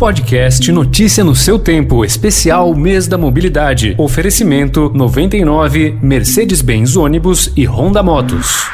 [0.00, 3.94] Podcast Notícia no seu tempo, especial Mês da Mobilidade.
[3.98, 8.64] Oferecimento 99 Mercedes-Benz ônibus e Honda Motos.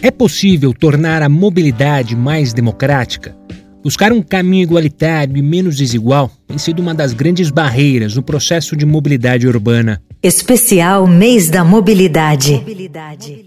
[0.00, 3.43] É possível tornar a mobilidade mais democrática?
[3.84, 8.74] Buscar um caminho igualitário e menos desigual tem sido uma das grandes barreiras no processo
[8.74, 10.02] de mobilidade urbana.
[10.22, 12.52] Especial Mês da Mobilidade.
[12.52, 13.44] mobilidade.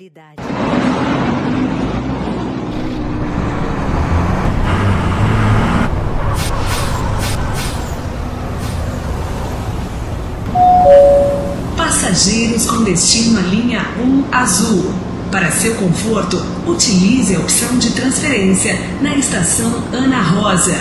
[11.76, 18.80] Passageiros com destino à linha 1 azul para seu conforto, utilize a opção de transferência
[19.02, 20.76] na estação Ana Rosa.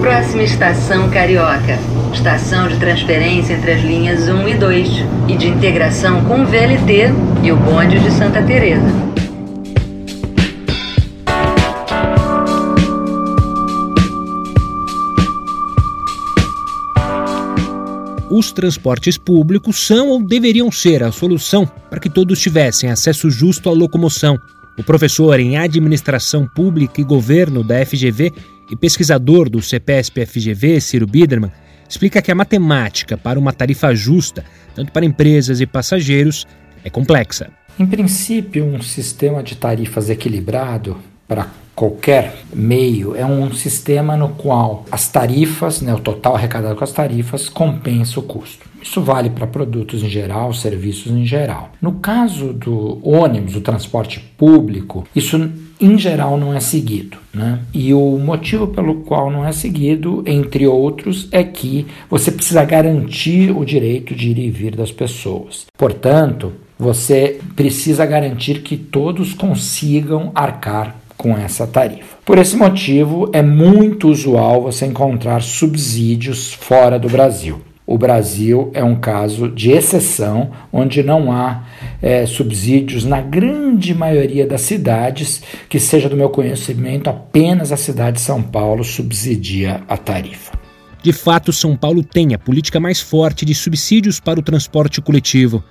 [0.00, 1.78] Próxima estação Carioca.
[2.12, 7.12] Estação de transferência entre as linhas 1 e 2 e de integração com o VLT
[7.42, 9.15] e o bonde de Santa Teresa.
[18.36, 23.70] Os transportes públicos são ou deveriam ser a solução para que todos tivessem acesso justo
[23.70, 24.38] à locomoção.
[24.78, 28.30] O professor em Administração Pública e Governo da FGV
[28.70, 31.50] e pesquisador do CPSP-FGV, Ciro Biderman,
[31.88, 36.46] explica que a matemática para uma tarifa justa, tanto para empresas e passageiros,
[36.84, 37.50] é complexa.
[37.78, 44.86] Em princípio, um sistema de tarifas equilibrado para qualquer meio é um sistema no qual
[44.90, 48.66] as tarifas, né, o total arrecadado com as tarifas, compensa o custo.
[48.82, 51.70] Isso vale para produtos em geral, serviços em geral.
[51.82, 57.18] No caso do ônibus, do transporte público, isso em geral não é seguido.
[57.34, 57.58] Né?
[57.74, 63.50] E o motivo pelo qual não é seguido, entre outros, é que você precisa garantir
[63.50, 65.66] o direito de ir e vir das pessoas.
[65.76, 72.16] Portanto, você precisa garantir que todos consigam arcar com essa tarifa.
[72.24, 77.60] Por esse motivo, é muito usual você encontrar subsídios fora do Brasil.
[77.86, 81.66] O Brasil é um caso de exceção, onde não há
[82.02, 88.16] é, subsídios na grande maioria das cidades, que seja do meu conhecimento, apenas a cidade
[88.16, 90.58] de São Paulo subsidia a tarifa.
[91.00, 95.62] De fato, São Paulo tem a política mais forte de subsídios para o transporte coletivo.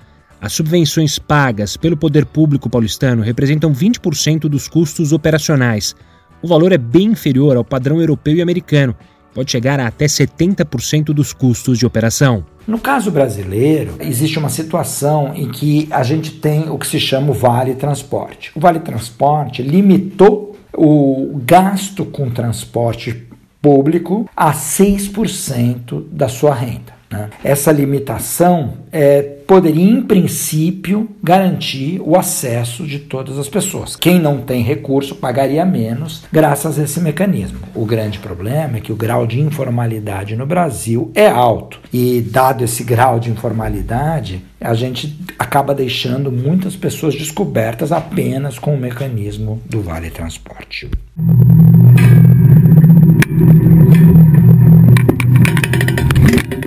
[0.41, 5.95] As subvenções pagas pelo poder público paulistano representam 20% dos custos operacionais.
[6.41, 8.95] O valor é bem inferior ao padrão europeu e americano,
[9.33, 12.45] pode chegar a até 70% dos custos de operação.
[12.65, 17.31] No caso brasileiro, existe uma situação em que a gente tem o que se chama
[17.31, 18.51] o Vale Transporte.
[18.55, 23.27] O Vale Transporte limitou o gasto com transporte
[23.61, 26.93] público a 6% da sua renda.
[27.09, 27.29] Né?
[27.43, 33.95] Essa limitação é, poderia, em princípio, garantir o acesso de todas as pessoas.
[33.95, 37.59] Quem não tem recurso pagaria menos graças a esse mecanismo.
[37.73, 41.79] O grande problema é que o grau de informalidade no Brasil é alto.
[41.93, 48.73] E, dado esse grau de informalidade, a gente acaba deixando muitas pessoas descobertas apenas com
[48.73, 50.89] o mecanismo do Vale Transporte.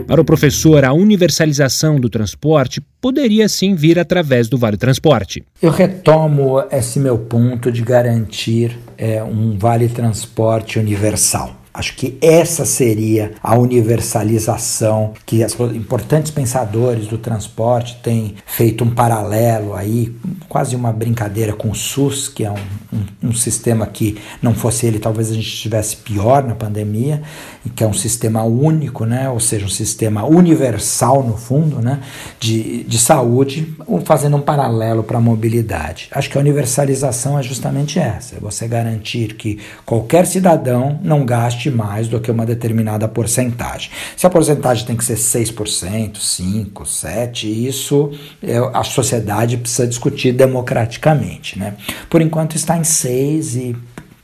[0.09, 5.45] Para o professor, a universalização do transporte poderia sim vir através do Vale Transporte.
[5.61, 11.58] Eu retomo esse meu ponto de garantir é, um Vale Transporte universal.
[11.73, 18.91] Acho que essa seria a universalização que os importantes pensadores do transporte têm feito um
[18.91, 20.15] paralelo aí,
[20.49, 22.57] quase uma brincadeira com o SUS, que é um,
[22.93, 27.23] um, um sistema que não fosse ele, talvez a gente estivesse pior na pandemia,
[27.65, 29.29] e que é um sistema único, né?
[29.29, 32.01] ou seja, um sistema universal no fundo, né?
[32.41, 33.75] de, de saúde,
[34.05, 36.09] fazendo um paralelo para a mobilidade.
[36.13, 41.58] Acho que a universalização é justamente essa: é você garantir que qualquer cidadão não gaste
[41.67, 43.91] mais do que uma determinada porcentagem.
[44.17, 48.13] Se a porcentagem tem que ser 6%, 5%, 7%, isso
[48.43, 51.59] é, a sociedade precisa discutir democraticamente.
[51.59, 51.75] Né?
[52.09, 53.77] Por enquanto está em 6% e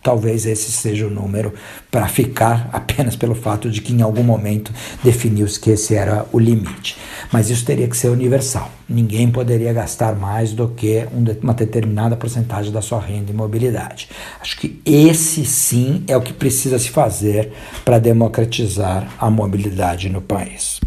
[0.05, 1.55] talvez esse seja o número
[1.91, 4.71] para ficar apenas pelo fato de que em algum momento
[5.03, 6.97] definiu-se que esse era o limite.
[7.33, 8.71] Mas isso teria que ser universal.
[8.89, 11.09] Ninguém poderia gastar mais do que
[11.43, 14.09] uma determinada porcentagem da sua renda em mobilidade.
[14.41, 17.51] Acho que esse sim é o que precisa se fazer
[17.85, 20.81] para democratizar a mobilidade no país.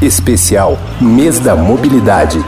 [0.00, 2.38] Especial Mês da Mobilidade.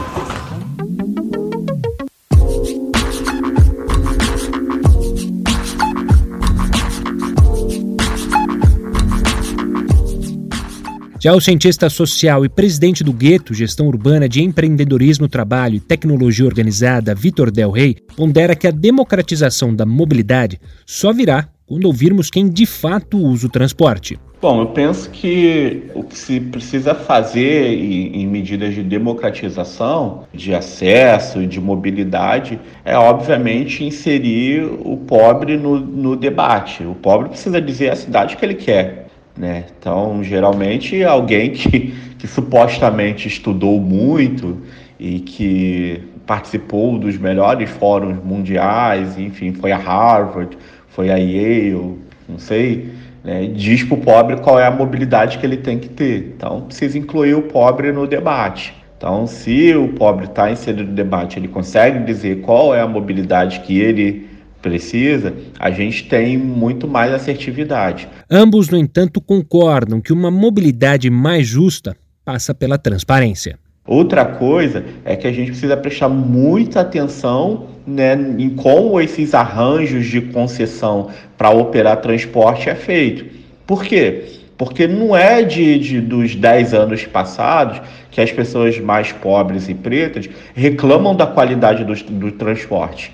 [11.23, 16.45] Já o cientista social e presidente do Gueto, Gestão Urbana de Empreendedorismo, Trabalho e Tecnologia
[16.45, 22.49] Organizada, Vitor Del Rey, pondera que a democratização da mobilidade só virá quando ouvirmos quem
[22.49, 24.19] de fato usa o transporte.
[24.43, 31.47] Bom, eu penso que o que se precisa fazer em, medidas de democratização, de acesso,
[31.47, 36.83] de mobilidade, é obviamente inserir o pobre no, no debate.
[36.83, 39.02] O pobre precisa dizer a cidade que ele quer.
[39.37, 39.65] Né?
[39.79, 44.59] Então, geralmente, alguém que, que supostamente estudou muito
[44.99, 50.57] e que participou dos melhores fóruns mundiais, enfim, foi a Harvard,
[50.89, 51.99] foi a Yale,
[52.29, 52.93] não sei
[53.25, 56.35] né, diz para o pobre qual é a mobilidade que ele tem que ter.
[56.37, 58.75] Então, precisa incluir o pobre no debate.
[58.97, 63.61] Então, se o pobre está inserido no debate, ele consegue dizer qual é a mobilidade
[63.61, 64.29] que ele
[64.63, 68.09] precisa, a gente tem muito mais assertividade.
[68.31, 73.59] Ambos, no entanto, concordam que uma mobilidade mais justa passa pela transparência.
[73.85, 80.07] Outra coisa é que a gente precisa prestar muita atenção né, em como esses arranjos
[80.07, 83.27] de concessão para operar transporte é feito.
[83.67, 84.25] Por quê?
[84.57, 87.81] Porque não é de, de, dos 10 anos passados
[88.13, 93.13] que as pessoas mais pobres e pretas reclamam da qualidade do, do transporte.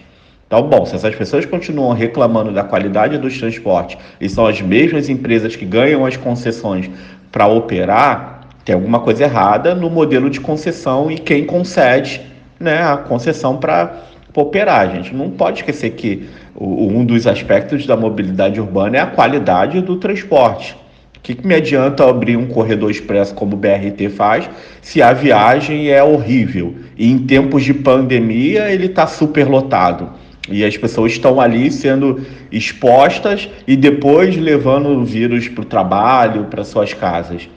[0.48, 5.10] Então, bom, se essas pessoas continuam reclamando da qualidade dos transportes e são as mesmas
[5.10, 6.90] empresas que ganham as concessões
[7.30, 12.22] para operar, tem alguma coisa errada no modelo de concessão e quem concede
[12.58, 14.04] né, a concessão para
[14.34, 14.88] operar.
[14.88, 19.06] A gente não pode esquecer que o, um dos aspectos da mobilidade urbana é a
[19.06, 20.74] qualidade do transporte.
[21.14, 24.48] O que, que me adianta abrir um corredor expresso como o BRT faz
[24.80, 30.10] se a viagem é horrível e em tempos de pandemia ele está superlotado?
[30.50, 36.44] E as pessoas estão ali sendo expostas e depois levando o vírus para o trabalho,
[36.44, 37.48] para suas casas.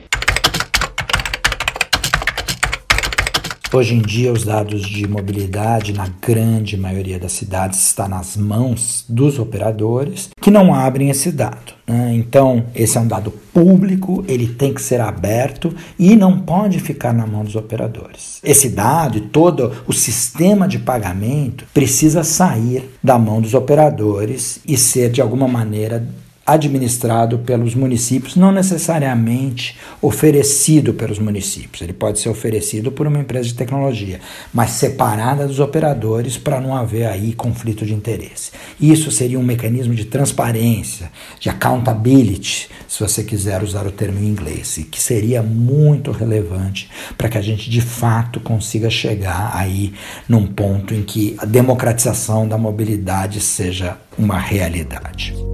[3.73, 9.05] Hoje em dia, os dados de mobilidade, na grande maioria das cidades, está nas mãos
[9.07, 11.71] dos operadores que não abrem esse dado.
[11.87, 12.11] Né?
[12.15, 17.13] Então, esse é um dado público, ele tem que ser aberto e não pode ficar
[17.13, 18.41] na mão dos operadores.
[18.43, 24.75] Esse dado e todo o sistema de pagamento precisa sair da mão dos operadores e
[24.75, 26.05] ser de alguma maneira
[26.45, 31.81] administrado pelos municípios, não necessariamente oferecido pelos municípios.
[31.81, 34.19] Ele pode ser oferecido por uma empresa de tecnologia,
[34.53, 38.51] mas separada dos operadores para não haver aí conflito de interesse.
[38.79, 44.27] Isso seria um mecanismo de transparência, de accountability, se você quiser usar o termo em
[44.27, 49.93] inglês, e que seria muito relevante para que a gente de fato consiga chegar aí
[50.27, 55.50] num ponto em que a democratização da mobilidade seja uma realidade.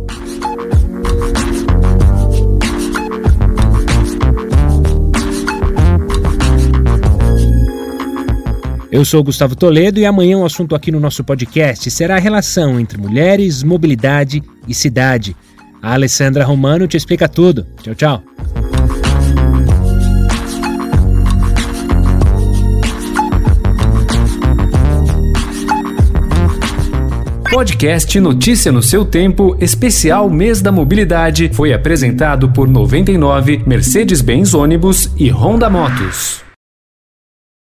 [8.90, 12.80] Eu sou Gustavo Toledo e amanhã o assunto aqui no nosso podcast será a relação
[12.80, 15.36] entre mulheres, mobilidade e cidade.
[15.82, 17.68] A Alessandra Romano te explica tudo.
[17.84, 18.24] Tchau, tchau.
[27.50, 35.10] Podcast Notícia no seu tempo, especial Mês da Mobilidade, foi apresentado por 99, Mercedes-Benz Ônibus
[35.18, 36.47] e Honda Motos.